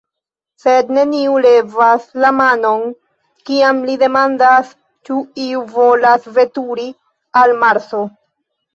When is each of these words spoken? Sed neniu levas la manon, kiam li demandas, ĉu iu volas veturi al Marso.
Sed 0.61 0.87
neniu 0.97 1.35
levas 1.45 2.07
la 2.23 2.31
manon, 2.39 2.81
kiam 3.51 3.83
li 3.91 3.99
demandas, 4.07 4.75
ĉu 5.11 5.21
iu 5.47 5.65
volas 5.79 6.29
veturi 6.43 6.91
al 7.45 7.59
Marso. 7.65 8.07